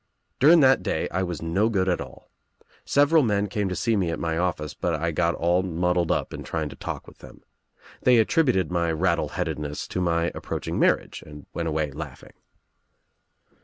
"During 0.39 0.61
that 0.61 0.81
day 0.81 1.07
I 1.11 1.21
was 1.21 1.43
no 1.43 1.69
good 1.69 1.87
at 1.87 2.01
all. 2.01 2.27
Several 2.85 3.21
men 3.21 3.45
came 3.45 3.69
to 3.69 3.75
see 3.75 3.95
me 3.95 4.09
at 4.09 4.17
my 4.17 4.35
office, 4.35 4.73
but 4.73 4.95
I 4.95 5.11
got 5.11 5.35
all 5.35 5.61
muddled 5.61 6.11
up 6.11 6.33
in 6.33 6.41
trying 6.43 6.69
to 6.69 6.75
talk 6.75 7.05
with 7.07 7.19
them. 7.19 7.43
They 8.01 8.17
attributed 8.17 8.71
my 8.71 8.91
rattle 8.91 9.29
headedness 9.37 9.87
to 9.89 10.01
my 10.01 10.31
approaching 10.33 10.79
marriage 10.79 11.21
and 11.21 11.45
went 11.53 11.67
away 11.67 11.91
laughing. 11.91 12.33